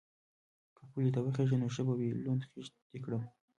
[0.75, 3.23] _که پولې ته وخېژې نو ښه به وي، لوند خيشت دې کړم.